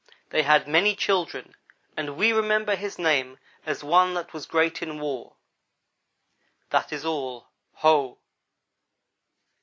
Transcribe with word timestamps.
They 0.31 0.41
had 0.41 0.67
many 0.67 0.95
children, 0.95 1.53
and 1.95 2.17
we 2.17 2.33
remember 2.33 2.75
his 2.75 2.97
name 2.97 3.37
as 3.67 3.83
one 3.83 4.15
that 4.15 4.33
was 4.33 4.47
great 4.47 4.81
in 4.81 4.99
war. 4.99 5.35
That 6.71 6.91
is 6.91 7.05
all 7.05 7.51
Ho!" 7.73 8.17